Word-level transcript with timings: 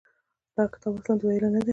دغه 0.55 0.63
کتاب 0.73 0.93
اصلاً 0.97 1.13
د 1.19 1.21
ویلو 1.27 1.49
نه 1.55 1.61
دی. 1.65 1.69